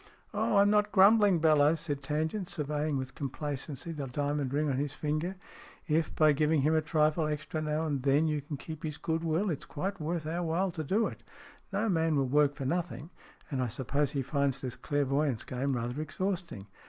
"Oh, 0.33 0.57
I'm 0.57 0.71
not 0.71 0.91
grumbling, 0.91 1.37
Bellowes," 1.37 1.79
said 1.81 2.01
Tangent, 2.01 2.49
surveying 2.49 2.97
with 2.97 3.13
complacency 3.13 3.91
the 3.91 4.07
diamond 4.07 4.51
ring 4.51 4.67
on 4.67 4.77
his 4.77 4.97
ringer." 5.03 5.35
If, 5.87 6.15
by 6.15 6.31
giving 6.33 6.61
him 6.61 6.73
a 6.73 6.81
trifle 6.81 7.27
extra 7.27 7.61
now 7.61 7.85
and 7.85 8.01
then, 8.01 8.27
you 8.27 8.41
can 8.41 8.57
keep 8.57 8.81
his 8.81 8.97
goodwill, 8.97 9.51
it's 9.51 9.63
quite 9.65 10.01
worth 10.01 10.25
our 10.25 10.41
while 10.41 10.71
to 10.71 10.83
do 10.83 11.05
it. 11.05 11.21
No 11.71 11.87
man 11.87 12.15
will 12.15 12.27
work 12.27 12.55
for 12.55 12.65
nothing, 12.65 13.11
and 13.51 13.61
I 13.61 13.67
suppose 13.67 14.09
he 14.09 14.23
finds 14.23 14.59
this 14.61 14.75
clairvoyance 14.75 15.43
game 15.43 15.75
rather 15.75 16.01
exhausting. 16.01 16.65